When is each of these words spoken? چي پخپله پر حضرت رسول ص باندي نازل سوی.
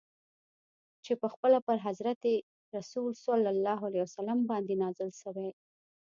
چي 1.03 1.13
پخپله 1.23 1.59
پر 1.67 1.77
حضرت 1.87 2.21
رسول 2.75 3.11
ص 3.23 3.25
باندي 4.49 4.75
نازل 4.83 5.09
سوی. 5.21 5.49